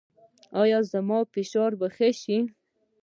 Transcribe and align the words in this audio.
ایا 0.61 0.79
زما 0.91 1.19
فشار 1.33 1.71
به 1.79 1.87
ښه 1.95 2.09
شي؟ 2.21 2.37